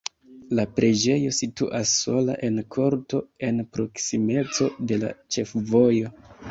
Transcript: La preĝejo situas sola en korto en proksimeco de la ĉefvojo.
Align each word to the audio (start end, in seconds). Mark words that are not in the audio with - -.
La 0.59 0.63
preĝejo 0.79 1.33
situas 1.39 1.91
sola 1.99 2.39
en 2.49 2.57
korto 2.77 3.23
en 3.51 3.65
proksimeco 3.77 4.75
de 4.93 5.03
la 5.05 5.17
ĉefvojo. 5.37 6.17